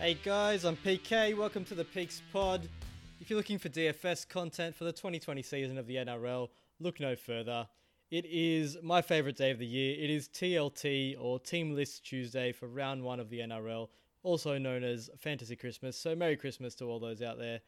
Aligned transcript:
Hey 0.00 0.16
guys, 0.22 0.64
I'm 0.64 0.76
PK. 0.76 1.36
Welcome 1.36 1.64
to 1.64 1.74
the 1.74 1.84
Peaks 1.84 2.22
Pod. 2.32 2.68
If 3.20 3.28
you're 3.28 3.36
looking 3.36 3.58
for 3.58 3.68
DFS 3.68 4.28
content 4.28 4.76
for 4.76 4.84
the 4.84 4.92
2020 4.92 5.42
season 5.42 5.76
of 5.76 5.88
the 5.88 5.96
NRL, 5.96 6.50
look 6.78 7.00
no 7.00 7.16
further. 7.16 7.66
It 8.12 8.24
is 8.24 8.78
my 8.80 9.02
favourite 9.02 9.36
day 9.36 9.50
of 9.50 9.58
the 9.58 9.66
year. 9.66 9.96
It 9.98 10.08
is 10.08 10.28
TLT 10.28 11.16
or 11.20 11.40
Team 11.40 11.74
List 11.74 12.04
Tuesday 12.06 12.52
for 12.52 12.68
round 12.68 13.02
one 13.02 13.18
of 13.18 13.28
the 13.28 13.40
NRL, 13.40 13.88
also 14.22 14.56
known 14.56 14.84
as 14.84 15.10
Fantasy 15.18 15.56
Christmas. 15.56 15.98
So, 15.98 16.14
Merry 16.14 16.36
Christmas 16.36 16.76
to 16.76 16.84
all 16.84 17.00
those 17.00 17.20
out 17.20 17.38
there. 17.40 17.58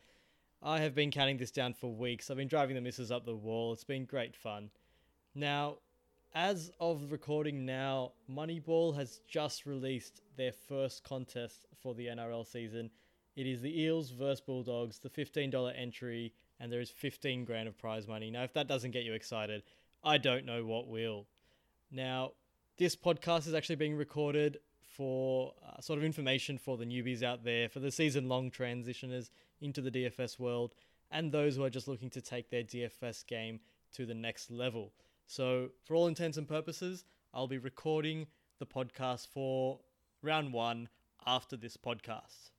I 0.63 0.79
have 0.79 0.95
been 0.95 1.11
counting 1.11 1.37
this 1.37 1.51
down 1.51 1.75
for 1.75 1.93
weeks. 1.93 2.31
I've 2.31 2.37
been 2.37 2.47
driving 2.47 2.77
the 2.77 2.81
missus 2.81 3.11
up 3.11 3.27
the 3.27 3.35
wall. 3.35 3.73
It's 3.73 3.83
been 3.83 4.05
great 4.05 4.37
fun. 4.37 4.71
Now, 5.35 5.79
as 6.35 6.71
of 6.79 7.11
recording 7.11 7.67
now, 7.67 8.13
Moneyball 8.31 8.95
has 8.97 9.21
just 9.27 9.67
released 9.67 10.23
their 10.37 10.53
first 10.53 11.03
contest 11.03 11.67
for 11.83 11.95
the 11.95 12.07
NRL 12.07 12.47
season. 12.47 12.91
It 13.37 13.47
is 13.47 13.61
the 13.61 13.83
Eels 13.83 14.11
versus 14.11 14.41
Bulldogs, 14.41 14.99
the 14.99 15.11
$15 15.11 15.73
entry, 15.77 16.33
and 16.61 16.71
there 16.71 16.81
is 16.81 16.91
15 16.91 17.45
grand 17.45 17.69
of 17.69 17.77
prize 17.79 18.07
money. 18.07 18.31
Now, 18.31 18.45
if 18.45 18.53
that 18.55 18.69
doesn't 18.69 18.93
get 18.93 19.05
you 19.05 19.13
excited, 19.13 19.63
I 20.05 20.19
don't 20.19 20.47
know 20.47 20.65
what 20.65 20.89
will. 20.89 21.27
Now, 21.91 22.33
this 22.79 22.95
podcast 22.95 23.47
is 23.47 23.55
actually 23.55 23.77
being 23.77 23.97
recorded 23.97 24.59
for 24.85 25.55
uh, 25.67 25.81
sort 25.81 25.99
of 25.99 26.05
information 26.05 26.59
for 26.59 26.77
the 26.77 26.85
newbies 26.85 27.23
out 27.23 27.45
there, 27.45 27.69
for 27.69 27.81
the 27.81 27.91
season 27.91 28.29
long 28.29 28.51
transitioners 28.51 29.31
into 29.61 29.81
the 29.81 29.91
DFS 29.91 30.39
world, 30.39 30.75
and 31.11 31.33
those 31.33 31.57
who 31.57 31.65
are 31.65 31.71
just 31.71 31.89
looking 31.89 32.11
to 32.11 32.21
take 32.21 32.51
their 32.51 32.63
DFS 32.63 33.27
game 33.27 33.61
to 33.93 34.07
the 34.07 34.15
next 34.15 34.51
level. 34.51 34.93
So, 35.31 35.69
for 35.85 35.95
all 35.95 36.09
intents 36.09 36.39
and 36.39 36.49
purposes, 36.49 37.05
I'll 37.33 37.47
be 37.47 37.59
recording 37.59 38.27
the 38.59 38.67
podcast 38.67 39.29
for 39.29 39.79
round 40.23 40.53
one 40.53 40.89
after 41.25 41.57
this 41.57 41.77
podcast. 41.77 42.51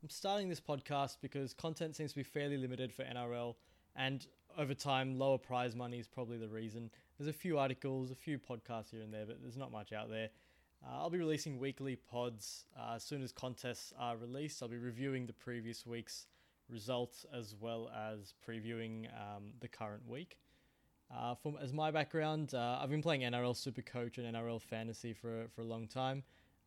I'm 0.00 0.08
starting 0.08 0.48
this 0.48 0.60
podcast 0.60 1.16
because 1.20 1.52
content 1.52 1.96
seems 1.96 2.12
to 2.12 2.18
be 2.18 2.22
fairly 2.22 2.56
limited 2.56 2.92
for 2.92 3.02
NRL, 3.02 3.56
and 3.96 4.24
over 4.56 4.72
time, 4.72 5.18
lower 5.18 5.36
prize 5.36 5.74
money 5.74 5.98
is 5.98 6.06
probably 6.06 6.38
the 6.38 6.48
reason. 6.48 6.92
There's 7.18 7.26
a 7.26 7.32
few 7.32 7.58
articles, 7.58 8.12
a 8.12 8.14
few 8.14 8.38
podcasts 8.38 8.92
here 8.92 9.02
and 9.02 9.12
there, 9.12 9.26
but 9.26 9.42
there's 9.42 9.56
not 9.56 9.72
much 9.72 9.92
out 9.92 10.08
there. 10.08 10.28
Uh, 10.86 10.98
I'll 11.00 11.10
be 11.10 11.18
releasing 11.18 11.58
weekly 11.58 11.96
pods 11.96 12.66
uh, 12.78 12.94
as 12.94 13.02
soon 13.02 13.24
as 13.24 13.32
contests 13.32 13.92
are 13.98 14.16
released. 14.16 14.62
I'll 14.62 14.68
be 14.68 14.78
reviewing 14.78 15.26
the 15.26 15.32
previous 15.32 15.84
week's 15.84 16.28
results 16.70 17.26
as 17.36 17.56
well 17.58 17.90
as 17.92 18.32
previewing 18.48 19.06
um, 19.06 19.54
the 19.58 19.66
current 19.66 20.08
week. 20.08 20.36
Uh, 21.14 21.34
from 21.34 21.58
as 21.60 21.72
my 21.72 21.90
background, 21.90 22.54
uh, 22.54 22.78
I've 22.80 22.90
been 22.90 23.02
playing 23.02 23.20
NRL 23.22 23.54
Supercoach 23.54 24.18
and 24.18 24.34
NRL 24.34 24.60
Fantasy 24.60 25.12
for 25.12 25.46
for 25.54 25.60
a 25.60 25.64
long 25.64 25.86
time. 25.86 26.22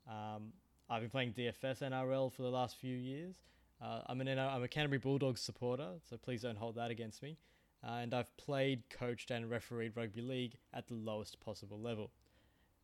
Um, 0.08 0.54
I've 0.90 1.02
been 1.02 1.10
playing 1.10 1.34
DFS 1.34 1.82
NRL 1.82 2.32
for 2.32 2.44
the 2.44 2.50
last 2.50 2.78
few 2.78 2.96
years. 2.96 3.42
Uh, 3.82 4.02
I'm 4.08 4.22
an 4.22 4.28
I'm 4.40 4.64
a 4.64 4.68
Canterbury 4.68 5.00
Bulldogs 5.00 5.42
supporter, 5.42 5.94
so 6.08 6.18
please 6.18 6.44
don't 6.44 6.58
hold 6.58 6.76
that 6.76 6.92
against 6.92 7.24
me. 7.24 7.38
Uh, 7.84 8.00
and 8.02 8.14
I've 8.14 8.36
played, 8.38 8.84
coached, 8.90 9.32
and 9.32 9.50
refereed 9.50 9.96
rugby 9.96 10.22
league 10.22 10.58
at 10.74 10.88
the 10.88 10.96
lowest 10.96 11.40
possible 11.40 11.80
level. 11.80 12.12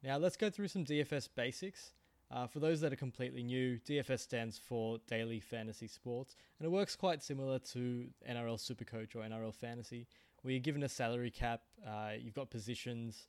Now 0.04 0.18
let's 0.18 0.38
go 0.38 0.50
through 0.50 0.68
some 0.68 0.84
DFS 0.84 1.30
basics. 1.34 1.94
Uh, 2.32 2.48
for 2.48 2.60
those 2.60 2.80
that 2.80 2.94
are 2.94 2.98
completely 2.98 3.44
new, 3.44 3.78
DFS 3.80 4.20
stands 4.20 4.58
for 4.58 5.00
Daily 5.08 5.42
Fantasy 5.42 5.88
Sports, 5.88 6.38
and 6.60 6.66
it 6.66 6.70
works 6.70 6.96
quite 6.96 7.22
similar 7.22 7.60
to 7.60 8.06
NRL 8.30 8.58
Supercoach 8.58 9.16
or 9.16 9.20
NRL 9.20 9.54
Fantasy, 9.54 10.08
where 10.42 10.54
you're 10.54 10.62
given 10.62 10.84
a 10.84 10.90
salary 10.90 11.30
cap, 11.30 11.62
uh, 11.86 12.12
you've 12.18 12.34
got 12.34 12.50
positions 12.50 13.28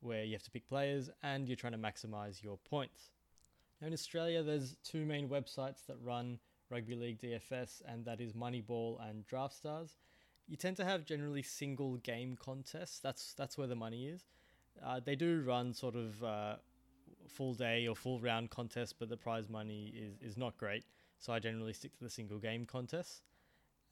where 0.00 0.22
you 0.22 0.34
have 0.34 0.42
to 0.44 0.52
pick 0.52 0.68
players, 0.68 1.10
and 1.24 1.48
you're 1.48 1.56
trying 1.56 1.72
to 1.72 1.78
maximize 1.78 2.44
your 2.44 2.58
points. 2.58 3.10
Now, 3.80 3.88
in 3.88 3.92
Australia, 3.92 4.42
there's 4.44 4.76
two 4.84 5.04
main 5.04 5.28
websites 5.28 5.84
that 5.88 5.96
run 6.00 6.38
rugby 6.70 6.94
league 6.94 7.20
DFS, 7.20 7.82
and 7.88 8.04
that 8.04 8.20
is 8.20 8.34
Moneyball 8.34 8.98
and 9.08 9.26
DraftStars. 9.26 9.96
You 10.46 10.56
tend 10.56 10.76
to 10.76 10.84
have 10.84 11.04
generally 11.04 11.42
single 11.42 11.96
game 11.96 12.36
contests. 12.40 13.00
That's 13.00 13.32
that's 13.34 13.58
where 13.58 13.66
the 13.66 13.74
money 13.74 14.06
is. 14.06 14.24
Uh, 14.84 15.00
they 15.00 15.16
do 15.16 15.42
run 15.44 15.72
sort 15.72 15.96
of 15.96 16.22
uh, 16.22 16.56
full 17.28 17.54
day 17.54 17.86
or 17.86 17.94
full 17.94 18.20
round 18.20 18.50
contests, 18.50 18.92
but 18.92 19.08
the 19.08 19.16
prize 19.16 19.48
money 19.48 19.92
is, 19.96 20.16
is 20.20 20.36
not 20.36 20.56
great. 20.56 20.84
So 21.18 21.32
I 21.32 21.38
generally 21.38 21.72
stick 21.72 21.96
to 21.98 22.04
the 22.04 22.10
single 22.10 22.38
game 22.38 22.66
contests. 22.66 23.22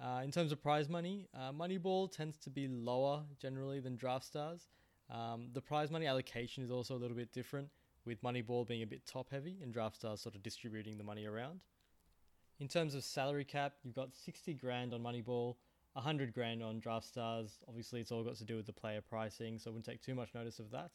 Uh, 0.00 0.20
in 0.24 0.30
terms 0.30 0.52
of 0.52 0.60
prize 0.60 0.88
money, 0.88 1.28
uh, 1.34 1.52
Moneyball 1.52 2.10
tends 2.10 2.36
to 2.38 2.50
be 2.50 2.66
lower 2.66 3.22
generally 3.40 3.80
than 3.80 3.96
Draft 3.96 4.24
Stars. 4.24 4.68
Um, 5.10 5.48
the 5.52 5.60
prize 5.60 5.90
money 5.90 6.06
allocation 6.06 6.64
is 6.64 6.70
also 6.70 6.96
a 6.96 6.98
little 6.98 7.16
bit 7.16 7.32
different, 7.32 7.68
with 8.04 8.22
Moneyball 8.22 8.66
being 8.66 8.82
a 8.82 8.86
bit 8.86 9.06
top 9.06 9.30
heavy 9.30 9.58
and 9.62 9.72
Draft 9.72 9.96
Stars 9.96 10.20
sort 10.20 10.34
of 10.34 10.42
distributing 10.42 10.98
the 10.98 11.04
money 11.04 11.26
around. 11.26 11.60
In 12.58 12.68
terms 12.68 12.94
of 12.94 13.04
salary 13.04 13.44
cap, 13.44 13.74
you've 13.82 13.94
got 13.94 14.14
60 14.14 14.54
grand 14.54 14.94
on 14.94 15.02
Moneyball, 15.02 15.56
100 15.94 16.32
grand 16.32 16.62
on 16.62 16.80
Draft 16.80 17.06
Stars. 17.06 17.58
Obviously, 17.68 18.00
it's 18.00 18.10
all 18.10 18.24
got 18.24 18.36
to 18.36 18.44
do 18.44 18.56
with 18.56 18.66
the 18.66 18.72
player 18.72 19.00
pricing, 19.00 19.58
so 19.58 19.70
I 19.70 19.72
wouldn't 19.72 19.86
take 19.86 20.02
too 20.02 20.14
much 20.14 20.34
notice 20.34 20.58
of 20.58 20.70
that. 20.70 20.90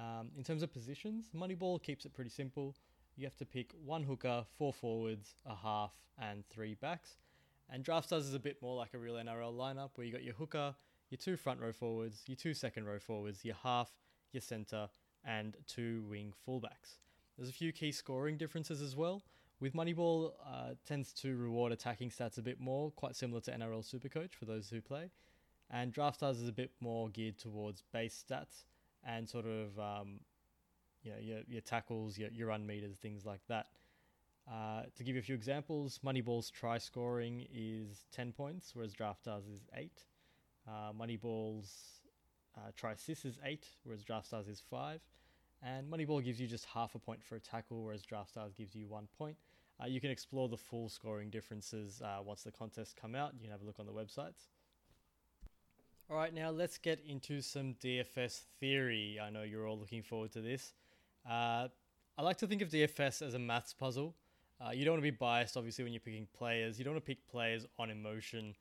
Um, 0.00 0.30
in 0.36 0.42
terms 0.44 0.62
of 0.62 0.72
positions, 0.72 1.26
Moneyball 1.36 1.82
keeps 1.82 2.06
it 2.06 2.14
pretty 2.14 2.30
simple. 2.30 2.74
You 3.16 3.26
have 3.26 3.36
to 3.36 3.44
pick 3.44 3.72
one 3.84 4.02
hooker, 4.02 4.46
four 4.56 4.72
forwards, 4.72 5.34
a 5.44 5.54
half, 5.54 5.92
and 6.18 6.46
three 6.46 6.74
backs. 6.74 7.18
And 7.68 7.84
Draft 7.84 8.06
Stars 8.06 8.26
is 8.26 8.34
a 8.34 8.38
bit 8.38 8.56
more 8.62 8.76
like 8.76 8.94
a 8.94 8.98
real 8.98 9.14
NRL 9.14 9.54
lineup 9.54 9.90
where 9.94 10.06
you 10.06 10.12
got 10.12 10.24
your 10.24 10.34
hooker, 10.34 10.74
your 11.10 11.18
two 11.18 11.36
front 11.36 11.60
row 11.60 11.72
forwards, 11.72 12.22
your 12.26 12.36
two 12.36 12.54
second 12.54 12.86
row 12.86 12.98
forwards, 12.98 13.44
your 13.44 13.56
half, 13.62 13.90
your 14.32 14.40
centre, 14.40 14.88
and 15.24 15.56
two 15.66 16.02
wing 16.08 16.32
fullbacks. 16.48 16.98
There's 17.36 17.50
a 17.50 17.52
few 17.52 17.72
key 17.72 17.92
scoring 17.92 18.38
differences 18.38 18.80
as 18.80 18.96
well. 18.96 19.22
With 19.60 19.74
Moneyball, 19.74 20.32
uh, 20.46 20.70
tends 20.86 21.12
to 21.14 21.36
reward 21.36 21.72
attacking 21.72 22.08
stats 22.08 22.38
a 22.38 22.42
bit 22.42 22.58
more, 22.58 22.90
quite 22.92 23.14
similar 23.14 23.42
to 23.42 23.50
NRL 23.50 23.84
Supercoach 23.84 24.34
for 24.34 24.46
those 24.46 24.70
who 24.70 24.80
play. 24.80 25.10
And 25.70 25.92
Draft 25.92 26.16
Stars 26.16 26.40
is 26.40 26.48
a 26.48 26.52
bit 26.52 26.70
more 26.80 27.10
geared 27.10 27.38
towards 27.38 27.82
base 27.92 28.24
stats 28.26 28.64
and 29.06 29.28
sort 29.28 29.46
of 29.46 29.78
um, 29.78 30.20
you 31.02 31.10
know 31.10 31.18
your, 31.20 31.40
your 31.48 31.60
tackles, 31.60 32.18
your, 32.18 32.30
your 32.30 32.48
run 32.48 32.66
meters, 32.66 32.96
things 32.96 33.24
like 33.24 33.40
that. 33.48 33.66
Uh, 34.50 34.82
to 34.96 35.04
give 35.04 35.14
you 35.14 35.20
a 35.20 35.24
few 35.24 35.34
examples, 35.34 36.00
Moneyball's 36.04 36.50
try 36.50 36.78
scoring 36.78 37.46
is 37.54 38.06
10 38.12 38.32
points, 38.32 38.72
whereas 38.74 38.92
Draft 38.92 39.20
Stars 39.20 39.44
is 39.44 39.62
8. 39.76 39.90
Uh, 40.66 40.92
Moneyball's 40.92 42.00
uh, 42.56 42.70
try 42.76 42.92
assist 42.92 43.24
is 43.24 43.38
8, 43.44 43.64
whereas 43.84 44.02
Draft 44.02 44.26
Stars 44.26 44.48
is 44.48 44.60
5. 44.68 45.00
And 45.62 45.90
Moneyball 45.90 46.24
gives 46.24 46.40
you 46.40 46.48
just 46.48 46.64
half 46.64 46.94
a 46.94 46.98
point 46.98 47.22
for 47.22 47.36
a 47.36 47.40
tackle, 47.40 47.84
whereas 47.84 48.02
Draft 48.02 48.30
Stars 48.30 48.54
gives 48.54 48.74
you 48.74 48.88
one 48.88 49.06
point. 49.18 49.36
Uh, 49.80 49.86
you 49.86 50.00
can 50.00 50.10
explore 50.10 50.48
the 50.48 50.56
full 50.56 50.88
scoring 50.88 51.30
differences 51.30 52.02
uh, 52.02 52.18
once 52.22 52.42
the 52.42 52.50
contests 52.50 52.94
come 52.98 53.14
out. 53.14 53.32
You 53.34 53.40
can 53.42 53.50
have 53.50 53.62
a 53.62 53.64
look 53.64 53.78
on 53.78 53.86
the 53.86 53.92
websites. 53.92 54.48
All 56.10 56.16
right, 56.16 56.34
now 56.34 56.50
let's 56.50 56.76
get 56.76 56.98
into 57.06 57.40
some 57.40 57.74
DFS 57.74 58.40
theory. 58.58 59.20
I 59.22 59.30
know 59.30 59.42
you're 59.42 59.68
all 59.68 59.78
looking 59.78 60.02
forward 60.02 60.32
to 60.32 60.40
this. 60.40 60.72
Uh, 61.24 61.68
I 62.18 62.22
like 62.22 62.36
to 62.38 62.48
think 62.48 62.62
of 62.62 62.68
DFS 62.68 63.24
as 63.24 63.34
a 63.34 63.38
maths 63.38 63.72
puzzle. 63.72 64.16
Uh, 64.60 64.70
you 64.72 64.84
don't 64.84 64.94
want 64.94 65.04
to 65.04 65.12
be 65.12 65.16
biased, 65.16 65.56
obviously, 65.56 65.84
when 65.84 65.92
you're 65.92 66.00
picking 66.00 66.26
players. 66.36 66.80
You 66.80 66.84
don't 66.84 66.94
want 66.94 67.04
to 67.04 67.06
pick 67.06 67.24
players 67.28 67.64
on 67.78 67.90
emotion. 67.90 68.56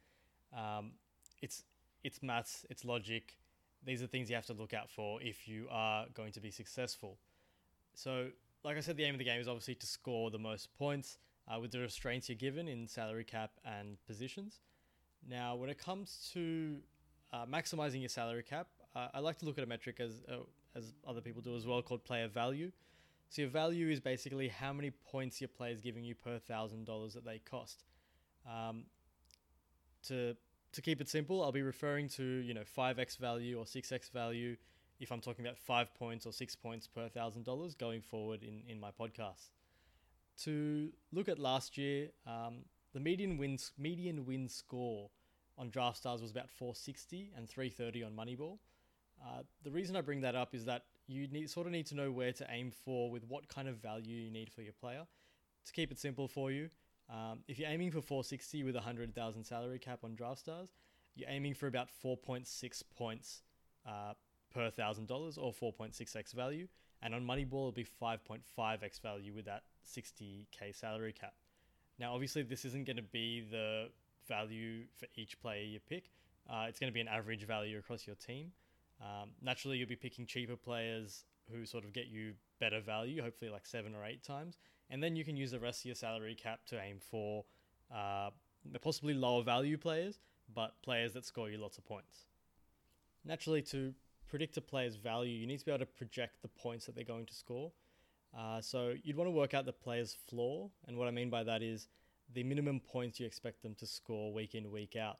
Um, 0.55 0.91
it's 1.41 1.63
it's 2.03 2.21
maths, 2.21 2.67
it's 2.69 2.85
logic. 2.85 3.35
These 3.83 4.03
are 4.03 4.07
things 4.07 4.29
you 4.29 4.35
have 4.35 4.45
to 4.45 4.53
look 4.53 4.75
out 4.75 4.91
for 4.91 5.19
if 5.19 5.47
you 5.47 5.65
are 5.71 6.05
going 6.13 6.33
to 6.33 6.39
be 6.39 6.51
successful. 6.51 7.17
So, 7.95 8.27
like 8.63 8.77
I 8.77 8.81
said, 8.81 8.95
the 8.95 9.05
aim 9.05 9.15
of 9.15 9.19
the 9.19 9.25
game 9.25 9.41
is 9.41 9.47
obviously 9.47 9.73
to 9.73 9.87
score 9.87 10.29
the 10.29 10.37
most 10.37 10.71
points 10.77 11.17
uh, 11.47 11.59
with 11.59 11.71
the 11.71 11.79
restraints 11.79 12.29
you're 12.29 12.35
given 12.35 12.67
in 12.67 12.87
salary 12.87 13.23
cap 13.23 13.53
and 13.65 13.97
positions. 14.05 14.59
Now, 15.27 15.55
when 15.55 15.71
it 15.71 15.79
comes 15.79 16.29
to 16.33 16.77
uh, 17.31 17.45
maximizing 17.45 17.99
your 17.99 18.09
salary 18.09 18.43
cap, 18.43 18.67
uh, 18.95 19.07
I 19.13 19.19
like 19.19 19.37
to 19.39 19.45
look 19.45 19.57
at 19.57 19.63
a 19.63 19.67
metric 19.67 19.99
as 19.99 20.21
uh, 20.29 20.37
as 20.75 20.93
other 21.07 21.21
people 21.21 21.41
do 21.41 21.55
as 21.55 21.65
well, 21.65 21.81
called 21.81 22.03
player 22.03 22.27
value. 22.27 22.71
So 23.29 23.43
your 23.43 23.51
value 23.51 23.89
is 23.89 23.99
basically 23.99 24.47
how 24.47 24.73
many 24.73 24.91
points 24.91 25.39
your 25.39 25.47
player 25.47 25.71
is 25.71 25.81
giving 25.81 26.03
you 26.03 26.15
per 26.15 26.39
thousand 26.39 26.85
dollars 26.85 27.13
that 27.13 27.25
they 27.25 27.39
cost. 27.39 27.83
Um, 28.47 28.85
to 30.07 30.35
to 30.71 30.81
keep 30.81 31.01
it 31.01 31.09
simple, 31.09 31.43
I'll 31.43 31.51
be 31.51 31.61
referring 31.61 32.09
to 32.09 32.23
you 32.23 32.53
know 32.53 32.63
five 32.65 32.99
x 32.99 33.15
value 33.15 33.57
or 33.57 33.67
six 33.67 33.91
x 33.91 34.09
value 34.09 34.55
if 34.99 35.11
I'm 35.11 35.21
talking 35.21 35.45
about 35.45 35.57
five 35.57 35.93
points 35.95 36.25
or 36.25 36.33
six 36.33 36.55
points 36.55 36.87
per 36.87 37.07
thousand 37.09 37.45
dollars 37.45 37.75
going 37.75 38.01
forward 38.01 38.43
in 38.43 38.63
in 38.67 38.79
my 38.79 38.89
podcast. 38.91 39.49
To 40.43 40.89
look 41.11 41.27
at 41.27 41.37
last 41.37 41.77
year, 41.77 42.09
um, 42.25 42.65
the 42.93 42.99
median 42.99 43.37
wins 43.37 43.71
median 43.77 44.25
win 44.25 44.47
score 44.47 45.09
on 45.59 45.69
Draft 45.69 45.97
Stars 45.97 46.21
was 46.21 46.31
about 46.31 46.49
460 46.49 47.31
and 47.35 47.47
330 47.47 48.03
on 48.03 48.13
Moneyball. 48.13 48.57
Uh, 49.21 49.43
the 49.63 49.71
reason 49.71 49.95
I 49.95 50.01
bring 50.01 50.21
that 50.21 50.35
up 50.35 50.55
is 50.55 50.65
that 50.65 50.85
you 51.07 51.27
need 51.27 51.49
sort 51.49 51.67
of 51.67 51.73
need 51.73 51.85
to 51.87 51.95
know 51.95 52.11
where 52.11 52.31
to 52.31 52.47
aim 52.49 52.71
for 52.71 53.11
with 53.11 53.25
what 53.27 53.47
kind 53.49 53.67
of 53.67 53.77
value 53.77 54.15
you 54.15 54.31
need 54.31 54.49
for 54.49 54.61
your 54.61 54.73
player. 54.73 55.05
To 55.65 55.73
keep 55.73 55.91
it 55.91 55.99
simple 55.99 56.27
for 56.27 56.51
you, 56.51 56.69
um, 57.09 57.39
if 57.47 57.59
you're 57.59 57.69
aiming 57.69 57.91
for 57.91 58.01
460 58.01 58.63
with 58.63 58.75
a 58.75 58.79
100,000 58.79 59.43
salary 59.43 59.79
cap 59.79 59.99
on 60.03 60.15
Draft 60.15 60.39
Stars, 60.39 60.69
you're 61.15 61.29
aiming 61.29 61.53
for 61.53 61.67
about 61.67 61.89
4.6 62.03 62.83
points 62.95 63.41
uh, 63.85 64.13
per 64.53 64.69
thousand 64.69 65.07
dollars 65.07 65.37
or 65.37 65.51
4.6x 65.51 66.33
value. 66.33 66.67
And 67.01 67.13
on 67.13 67.25
Moneyball, 67.25 67.69
it'll 67.69 67.71
be 67.71 67.85
5.5x 68.01 69.01
value 69.01 69.33
with 69.33 69.45
that 69.45 69.63
60k 69.85 70.73
salary 70.73 71.13
cap. 71.13 71.33
Now, 71.97 72.13
obviously, 72.13 72.43
this 72.43 72.65
isn't 72.65 72.85
going 72.85 72.97
to 72.97 73.03
be 73.03 73.41
the 73.49 73.89
value 74.29 74.83
for 74.97 75.07
each 75.15 75.37
player 75.41 75.63
you 75.63 75.81
pick. 75.89 76.11
Uh, 76.49 76.67
it's 76.69 76.79
going 76.79 76.89
to 76.89 76.93
be 76.93 77.01
an 77.01 77.09
average 77.09 77.45
value 77.45 77.77
across 77.77 78.07
your 78.07 78.15
team. 78.15 78.53
Um, 79.01 79.31
naturally, 79.41 79.77
you'll 79.77 79.89
be 79.89 79.97
picking 79.97 80.25
cheaper 80.25 80.55
players 80.55 81.25
who 81.51 81.65
sort 81.65 81.83
of 81.83 81.91
get 81.91 82.07
you 82.07 82.33
better 82.59 82.79
value, 82.79 83.21
hopefully 83.21 83.51
like 83.51 83.65
seven 83.65 83.93
or 83.93 84.05
eight 84.05 84.23
times, 84.23 84.57
and 84.89 85.03
then 85.03 85.15
you 85.17 85.25
can 85.25 85.35
use 85.35 85.51
the 85.51 85.59
rest 85.59 85.81
of 85.81 85.85
your 85.85 85.95
salary 85.95 86.35
cap 86.35 86.61
to 86.67 86.79
aim 86.81 86.97
for 86.99 87.43
uh, 87.93 88.29
possibly 88.81 89.13
lower 89.13 89.43
value 89.43 89.77
players, 89.77 90.19
but 90.53 90.81
players 90.81 91.13
that 91.13 91.25
score 91.25 91.49
you 91.49 91.57
lots 91.57 91.77
of 91.77 91.85
points. 91.85 92.25
Naturally, 93.25 93.61
to 93.63 93.93
predict 94.27 94.57
a 94.57 94.61
player's 94.61 94.95
value, 94.95 95.35
you 95.35 95.47
need 95.47 95.59
to 95.59 95.65
be 95.65 95.71
able 95.71 95.79
to 95.79 95.85
project 95.85 96.41
the 96.41 96.47
points 96.47 96.85
that 96.85 96.95
they're 96.95 97.03
going 97.03 97.25
to 97.25 97.33
score. 97.33 97.71
Uh, 98.37 98.61
so 98.61 98.93
you'd 99.03 99.17
want 99.17 99.27
to 99.27 99.31
work 99.31 99.53
out 99.53 99.65
the 99.65 99.73
player's 99.73 100.15
floor, 100.27 100.69
and 100.87 100.97
what 100.97 101.07
I 101.07 101.11
mean 101.11 101.29
by 101.29 101.43
that 101.43 101.63
is 101.63 101.87
the 102.33 102.43
minimum 102.43 102.79
points 102.79 103.19
you 103.19 103.25
expect 103.25 103.61
them 103.63 103.75
to 103.75 103.85
score 103.85 104.33
week 104.33 104.55
in, 104.55 104.71
week 104.71 104.95
out. 104.95 105.17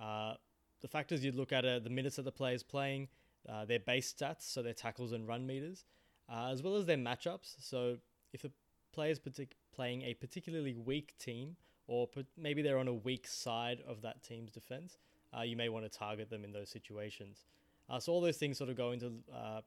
Uh, 0.00 0.34
the 0.80 0.88
factors 0.88 1.24
you'd 1.24 1.34
look 1.34 1.52
at 1.52 1.64
are 1.64 1.80
the 1.80 1.90
minutes 1.90 2.16
that 2.16 2.24
the 2.24 2.32
player's 2.32 2.62
playing, 2.62 3.08
uh, 3.48 3.64
their 3.64 3.80
base 3.80 4.12
stats, 4.12 4.42
so 4.42 4.62
their 4.62 4.74
tackles 4.74 5.12
and 5.12 5.26
run 5.26 5.46
meters, 5.46 5.84
uh, 6.30 6.50
as 6.50 6.62
well 6.62 6.76
as 6.76 6.86
their 6.86 6.96
matchups. 6.96 7.56
So 7.60 7.98
if 8.32 8.44
a 8.44 8.50
player's 8.92 9.18
partic- 9.18 9.52
playing 9.74 10.02
a 10.02 10.14
particularly 10.14 10.74
weak 10.74 11.16
team, 11.18 11.56
or 11.86 12.08
maybe 12.36 12.62
they're 12.62 12.78
on 12.78 12.88
a 12.88 12.94
weak 12.94 13.26
side 13.26 13.80
of 13.86 14.02
that 14.02 14.22
team's 14.22 14.50
defense, 14.50 14.98
uh, 15.36 15.42
you 15.42 15.56
may 15.56 15.68
want 15.68 15.84
to 15.84 15.98
target 15.98 16.30
them 16.30 16.44
in 16.44 16.52
those 16.52 16.68
situations. 16.68 17.44
Uh, 17.88 18.00
so 18.00 18.12
all 18.12 18.20
those 18.20 18.36
things 18.36 18.58
sort 18.58 18.70
of 18.70 18.76
go 18.76 18.92
into 18.92 19.12
uh, 19.32 19.60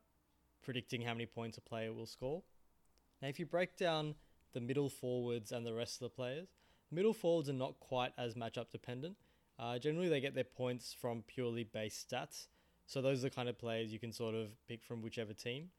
predicting 0.61 1.01
how 1.01 1.13
many 1.13 1.25
points 1.25 1.57
a 1.57 1.61
player 1.61 1.93
will 1.93 2.05
score. 2.05 2.43
Now, 3.21 3.27
if 3.27 3.39
you 3.39 3.45
break 3.45 3.77
down 3.77 4.15
the 4.53 4.61
middle 4.61 4.89
forwards 4.89 5.51
and 5.51 5.65
the 5.65 5.73
rest 5.73 5.95
of 5.95 5.99
the 6.01 6.09
players, 6.09 6.49
middle 6.91 7.13
forwards 7.13 7.49
are 7.49 7.53
not 7.53 7.79
quite 7.79 8.13
as 8.17 8.35
matchup 8.35 8.69
dependent. 8.71 9.15
Uh, 9.57 9.77
generally, 9.77 10.09
they 10.09 10.21
get 10.21 10.35
their 10.35 10.43
points 10.43 10.95
from 10.99 11.23
purely 11.27 11.63
base 11.63 12.05
stats. 12.09 12.47
So 12.85 13.01
those 13.01 13.19
are 13.19 13.29
the 13.29 13.35
kind 13.35 13.49
of 13.49 13.57
players 13.57 13.91
you 13.91 13.99
can 13.99 14.11
sort 14.11 14.33
of 14.33 14.47
pick 14.67 14.83
from 14.83 15.01
whichever 15.01 15.33
team. 15.33 15.69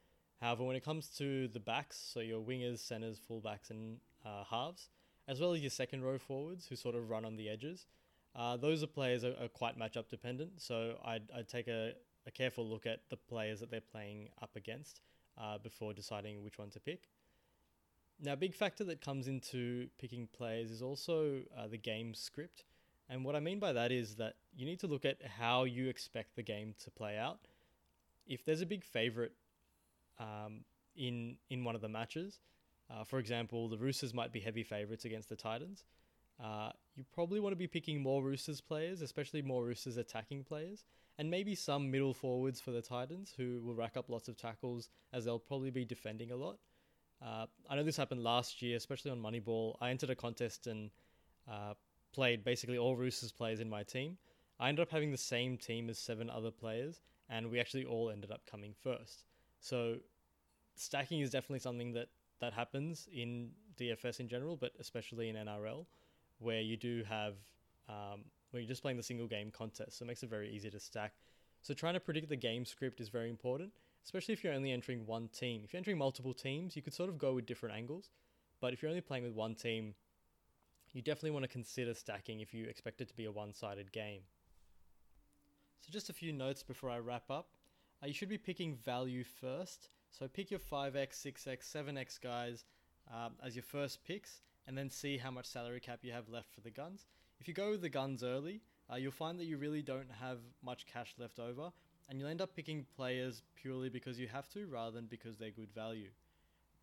However, 0.40 0.64
when 0.64 0.76
it 0.76 0.84
comes 0.84 1.08
to 1.18 1.48
the 1.48 1.60
backs, 1.60 1.98
so 2.12 2.20
your 2.20 2.40
wingers, 2.40 2.78
centers, 2.78 3.20
fullbacks, 3.20 3.70
and 3.70 3.98
uh, 4.24 4.44
halves, 4.44 4.88
as 5.28 5.40
well 5.40 5.52
as 5.52 5.60
your 5.60 5.70
second 5.70 6.02
row 6.02 6.18
forwards 6.18 6.66
who 6.66 6.76
sort 6.76 6.94
of 6.94 7.10
run 7.10 7.24
on 7.24 7.36
the 7.36 7.48
edges, 7.48 7.86
uh, 8.36 8.56
those 8.56 8.82
are 8.82 8.86
players 8.86 9.24
are, 9.24 9.34
are 9.40 9.48
quite 9.48 9.78
matchup 9.78 10.08
dependent. 10.08 10.52
So 10.60 10.98
I'd, 11.04 11.22
I'd 11.36 11.48
take 11.48 11.68
a, 11.68 11.92
a 12.26 12.30
careful 12.30 12.68
look 12.68 12.86
at 12.86 13.00
the 13.10 13.16
players 13.16 13.60
that 13.60 13.70
they're 13.70 13.80
playing 13.80 14.28
up 14.40 14.56
against 14.56 15.00
uh, 15.38 15.58
before 15.58 15.92
deciding 15.92 16.42
which 16.42 16.58
one 16.58 16.70
to 16.70 16.80
pick. 16.80 17.08
Now, 18.22 18.34
a 18.34 18.36
big 18.36 18.54
factor 18.54 18.84
that 18.84 19.00
comes 19.00 19.28
into 19.28 19.88
picking 19.98 20.28
players 20.36 20.70
is 20.70 20.82
also 20.82 21.40
uh, 21.56 21.68
the 21.68 21.78
game 21.78 22.12
script. 22.12 22.64
And 23.08 23.24
what 23.24 23.34
I 23.34 23.40
mean 23.40 23.58
by 23.58 23.72
that 23.72 23.90
is 23.90 24.16
that 24.16 24.34
you 24.54 24.66
need 24.66 24.78
to 24.80 24.86
look 24.86 25.04
at 25.04 25.18
how 25.38 25.64
you 25.64 25.88
expect 25.88 26.36
the 26.36 26.42
game 26.42 26.74
to 26.84 26.90
play 26.90 27.16
out. 27.16 27.40
If 28.26 28.44
there's 28.44 28.60
a 28.60 28.66
big 28.66 28.84
favorite 28.84 29.32
um, 30.18 30.64
in 30.94 31.38
in 31.48 31.64
one 31.64 31.74
of 31.74 31.80
the 31.80 31.88
matches, 31.88 32.40
uh, 32.90 33.04
for 33.04 33.18
example, 33.18 33.68
the 33.68 33.78
Roosters 33.78 34.12
might 34.12 34.32
be 34.32 34.40
heavy 34.40 34.62
favorites 34.62 35.04
against 35.04 35.28
the 35.28 35.36
Titans. 35.36 35.84
Uh, 36.42 36.70
you 36.94 37.04
probably 37.12 37.40
want 37.40 37.52
to 37.52 37.56
be 37.56 37.66
picking 37.66 38.00
more 38.00 38.22
Roosters 38.22 38.60
players, 38.60 39.02
especially 39.02 39.42
more 39.42 39.64
Roosters 39.64 39.96
attacking 39.96 40.44
players, 40.44 40.84
and 41.18 41.30
maybe 41.30 41.54
some 41.54 41.90
middle 41.90 42.14
forwards 42.14 42.60
for 42.60 42.70
the 42.70 42.82
Titans 42.82 43.32
who 43.36 43.60
will 43.64 43.74
rack 43.74 43.96
up 43.96 44.08
lots 44.08 44.28
of 44.28 44.36
tackles 44.36 44.88
as 45.12 45.24
they'll 45.24 45.38
probably 45.38 45.70
be 45.70 45.84
defending 45.84 46.30
a 46.30 46.36
lot. 46.36 46.58
Uh, 47.24 47.46
I 47.68 47.76
know 47.76 47.82
this 47.82 47.96
happened 47.96 48.22
last 48.22 48.62
year, 48.62 48.76
especially 48.76 49.10
on 49.10 49.20
Moneyball. 49.20 49.76
I 49.80 49.90
entered 49.90 50.10
a 50.10 50.14
contest 50.14 50.66
and 50.66 50.90
uh, 51.50 51.74
played 52.12 52.44
basically 52.44 52.78
all 52.78 52.96
Roosters 52.96 53.32
players 53.32 53.60
in 53.60 53.68
my 53.68 53.82
team. 53.82 54.16
I 54.58 54.68
ended 54.68 54.82
up 54.82 54.90
having 54.90 55.10
the 55.10 55.18
same 55.18 55.56
team 55.56 55.88
as 55.88 55.98
seven 55.98 56.28
other 56.30 56.50
players, 56.50 57.00
and 57.28 57.50
we 57.50 57.60
actually 57.60 57.84
all 57.84 58.10
ended 58.10 58.30
up 58.30 58.42
coming 58.50 58.74
first. 58.82 59.24
So 59.60 59.96
stacking 60.76 61.20
is 61.20 61.30
definitely 61.30 61.60
something 61.60 61.92
that 61.92 62.08
that 62.40 62.52
happens 62.54 63.06
in 63.12 63.50
DFS 63.78 64.20
in 64.20 64.28
general, 64.28 64.56
but 64.56 64.72
especially 64.80 65.28
in 65.28 65.36
NRL, 65.36 65.84
where 66.38 66.60
you 66.60 66.76
do 66.76 67.04
have 67.08 67.34
um, 67.88 68.24
where 68.50 68.62
you're 68.62 68.68
just 68.68 68.82
playing 68.82 68.96
the 68.96 69.02
single 69.02 69.26
game 69.26 69.50
contest, 69.50 69.98
so 69.98 70.04
it 70.04 70.08
makes 70.08 70.22
it 70.22 70.30
very 70.30 70.50
easy 70.50 70.70
to 70.70 70.80
stack. 70.80 71.12
So 71.62 71.74
trying 71.74 71.94
to 71.94 72.00
predict 72.00 72.28
the 72.28 72.36
game 72.36 72.64
script 72.64 73.00
is 73.00 73.08
very 73.08 73.28
important, 73.28 73.72
especially 74.04 74.32
if 74.32 74.42
you're 74.42 74.52
only 74.52 74.72
entering 74.72 75.06
one 75.06 75.28
team. 75.28 75.62
If 75.64 75.72
you're 75.72 75.78
entering 75.78 75.98
multiple 75.98 76.34
teams, 76.34 76.76
you 76.76 76.82
could 76.82 76.94
sort 76.94 77.08
of 77.08 77.18
go 77.18 77.34
with 77.34 77.46
different 77.46 77.76
angles, 77.76 78.10
but 78.60 78.72
if 78.72 78.82
you're 78.82 78.90
only 78.90 79.00
playing 79.00 79.24
with 79.24 79.34
one 79.34 79.54
team, 79.54 79.94
you 80.92 81.02
definitely 81.02 81.30
want 81.30 81.44
to 81.44 81.48
consider 81.48 81.94
stacking 81.94 82.40
if 82.40 82.52
you 82.52 82.66
expect 82.66 83.00
it 83.00 83.08
to 83.08 83.16
be 83.16 83.26
a 83.26 83.32
one 83.32 83.52
sided 83.52 83.92
game. 83.92 84.22
So, 85.80 85.90
just 85.90 86.10
a 86.10 86.12
few 86.12 86.32
notes 86.32 86.62
before 86.62 86.90
I 86.90 86.98
wrap 86.98 87.30
up. 87.30 87.48
Uh, 88.02 88.06
you 88.06 88.12
should 88.12 88.28
be 88.28 88.38
picking 88.38 88.76
value 88.76 89.24
first. 89.24 89.88
So, 90.10 90.26
pick 90.28 90.50
your 90.50 90.60
5x, 90.60 91.24
6x, 91.24 91.72
7x 91.72 92.20
guys 92.20 92.64
um, 93.12 93.32
as 93.44 93.54
your 93.54 93.62
first 93.62 94.04
picks, 94.04 94.42
and 94.66 94.76
then 94.76 94.90
see 94.90 95.16
how 95.16 95.30
much 95.30 95.46
salary 95.46 95.80
cap 95.80 96.00
you 96.02 96.12
have 96.12 96.28
left 96.28 96.52
for 96.52 96.60
the 96.60 96.70
guns. 96.70 97.06
If 97.40 97.48
you 97.48 97.54
go 97.54 97.70
with 97.70 97.80
the 97.80 97.88
guns 97.88 98.22
early, 98.22 98.60
uh, 98.92 98.96
you'll 98.96 99.12
find 99.12 99.38
that 99.38 99.46
you 99.46 99.56
really 99.56 99.82
don't 99.82 100.10
have 100.20 100.38
much 100.62 100.86
cash 100.86 101.14
left 101.18 101.38
over, 101.38 101.70
and 102.10 102.18
you'll 102.18 102.28
end 102.28 102.42
up 102.42 102.54
picking 102.54 102.84
players 102.96 103.42
purely 103.54 103.88
because 103.88 104.18
you 104.18 104.26
have 104.26 104.48
to 104.48 104.66
rather 104.66 104.90
than 104.90 105.06
because 105.06 105.38
they're 105.38 105.52
good 105.52 105.72
value. 105.72 106.08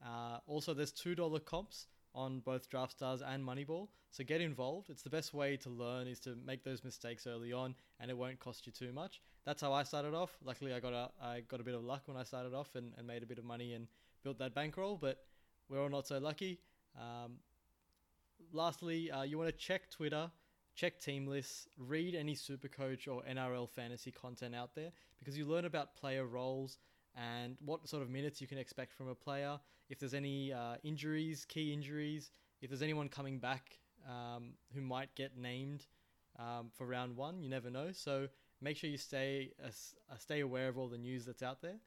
Uh, 0.03 0.37
also, 0.47 0.73
there's 0.73 0.93
$2 0.93 1.43
comps 1.43 1.87
on 2.15 2.39
both 2.39 2.69
DraftStars 2.69 3.21
and 3.27 3.43
Moneyball. 3.43 3.89
So 4.09 4.23
get 4.23 4.39
involved. 4.39 4.89
It's 4.89 5.03
the 5.03 5.09
best 5.09 5.33
way 5.33 5.57
to 5.57 5.69
learn 5.69 6.07
is 6.07 6.19
to 6.21 6.37
make 6.45 6.63
those 6.63 6.83
mistakes 6.83 7.27
early 7.27 7.51
on, 7.51 7.75
and 7.99 8.09
it 8.09 8.17
won't 8.17 8.39
cost 8.39 8.65
you 8.65 8.71
too 8.71 8.93
much. 8.93 9.21
That's 9.45 9.61
how 9.61 9.73
I 9.73 9.83
started 9.83 10.13
off. 10.13 10.31
Luckily, 10.43 10.73
I 10.73 10.79
got 10.79 10.93
a 10.93 11.09
I 11.21 11.41
got 11.41 11.59
a 11.59 11.63
bit 11.63 11.75
of 11.75 11.83
luck 11.83 12.03
when 12.05 12.17
I 12.17 12.23
started 12.23 12.53
off 12.53 12.75
and, 12.75 12.93
and 12.97 13.05
made 13.05 13.21
a 13.21 13.25
bit 13.25 13.37
of 13.37 13.43
money 13.43 13.73
and 13.73 13.87
built 14.23 14.39
that 14.39 14.55
bankroll. 14.55 14.97
But 14.99 15.25
we're 15.69 15.81
all 15.81 15.89
not 15.89 16.07
so 16.07 16.17
lucky. 16.19 16.59
Um, 16.97 17.33
lastly, 18.53 19.11
uh, 19.11 19.23
you 19.23 19.37
want 19.37 19.49
to 19.49 19.57
check 19.57 19.91
Twitter, 19.91 20.31
check 20.77 20.99
team 20.99 21.25
lists, 21.25 21.67
read 21.75 22.13
any 22.13 22.35
Supercoach 22.35 23.07
or 23.07 23.23
NRL 23.23 23.67
fantasy 23.67 24.11
content 24.11 24.55
out 24.55 24.75
there 24.75 24.91
because 25.17 25.35
you 25.35 25.45
learn 25.45 25.65
about 25.65 25.95
player 25.95 26.25
roles 26.25 26.77
and 27.15 27.57
what 27.65 27.89
sort 27.89 28.03
of 28.03 28.09
minutes 28.11 28.39
you 28.39 28.47
can 28.47 28.59
expect 28.59 28.93
from 28.93 29.09
a 29.09 29.15
player. 29.15 29.59
If 29.89 29.99
there's 29.99 30.13
any 30.13 30.53
uh, 30.53 30.75
injuries, 30.83 31.45
key 31.45 31.73
injuries, 31.73 32.31
if 32.61 32.69
there's 32.69 32.83
anyone 32.83 33.09
coming 33.09 33.39
back 33.39 33.79
um, 34.07 34.53
who 34.73 34.81
might 34.81 35.13
get 35.15 35.35
named 35.35 35.87
um, 36.37 36.69
for 36.77 36.85
round 36.85 37.17
one, 37.17 37.41
you 37.41 37.49
never 37.49 37.71
know. 37.71 37.91
So 37.91 38.27
make 38.61 38.77
sure 38.77 38.89
you 38.89 38.99
stay 38.99 39.53
uh, 39.63 39.69
uh, 39.69 40.17
stay 40.19 40.41
aware 40.41 40.69
of 40.69 40.77
all 40.77 40.87
the 40.89 40.97
news 40.99 41.25
that's 41.25 41.41
out 41.41 41.59
there. 41.61 41.77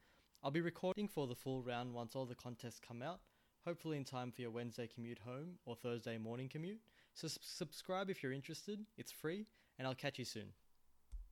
I'll 0.43 0.51
be 0.51 0.61
recording 0.61 1.07
for 1.07 1.29
the 1.29 1.35
full 1.37 1.63
round 1.63 1.95
once 1.95 2.17
all 2.17 2.27
the 2.27 2.35
contests 2.35 2.81
come 2.81 3.03
out, 3.03 3.21
hopefully 3.65 3.99
in 3.99 4.05
time 4.05 4.33
for 4.33 4.41
your 4.41 4.51
Wednesday 4.51 4.89
commute 4.93 5.21
home 5.21 5.59
or 5.65 5.77
Thursday 5.77 6.19
morning 6.19 6.49
commute. 6.49 6.81
So 7.21 7.29
subscribe 7.43 8.09
if 8.09 8.23
you're 8.23 8.33
interested. 8.33 8.81
It's 8.97 9.13
free, 9.13 9.45
and 9.79 9.87
I'll 9.87 9.95
catch 9.95 10.19
you 10.19 10.25
soon. 10.25 10.55